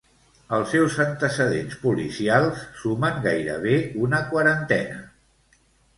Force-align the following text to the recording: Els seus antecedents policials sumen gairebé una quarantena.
Els 0.55 0.71
seus 0.75 0.95
antecedents 1.03 1.75
policials 1.83 2.63
sumen 2.85 3.21
gairebé 3.27 3.77
una 4.09 4.23
quarantena. 4.33 4.99